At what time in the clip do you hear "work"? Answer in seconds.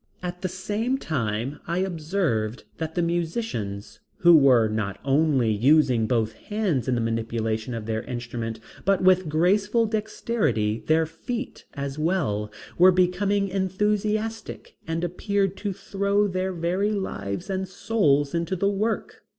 18.71-19.21